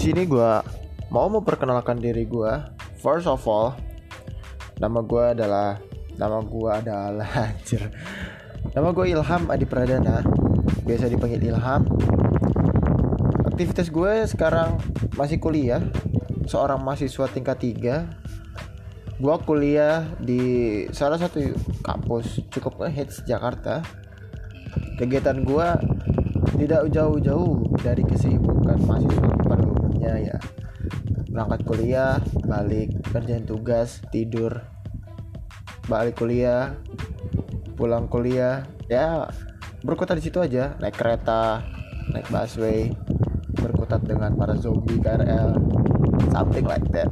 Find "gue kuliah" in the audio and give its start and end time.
19.16-20.04